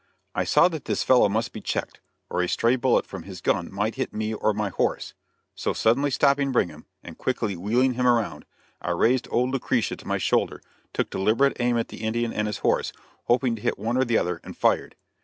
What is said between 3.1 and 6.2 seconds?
his gun might hit me or my horse; so, suddenly